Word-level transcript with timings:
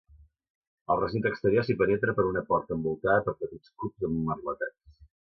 Al 0.93 0.99
recinte 1.01 1.29
exterior 1.31 1.63
si 1.67 1.75
penetra 1.81 2.15
per 2.19 2.25
una 2.29 2.41
porta 2.47 2.77
envoltada 2.79 3.21
per 3.27 3.35
petits 3.43 3.73
cubs 3.83 4.07
emmerletats. 4.09 4.97